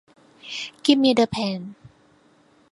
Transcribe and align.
Give 0.81 0.97
me 0.97 1.13
the 1.13 1.27
pen. 1.27 1.75